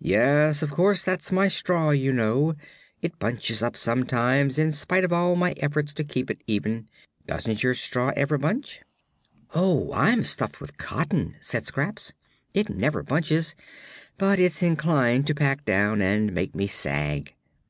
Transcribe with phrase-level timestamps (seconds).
[0.00, 2.54] "Yes, of course; that's my straw, you know.
[3.02, 6.88] It bunches up, sometimes, in spite of all my efforts to keep it even.
[7.26, 8.80] Doesn't your straw ever bunch?"
[9.54, 12.14] "Oh, I'm stuffed with cotton," said Scraps.
[12.54, 13.54] "It never bunches,
[14.16, 17.34] but it's inclined to pack down and make me sag."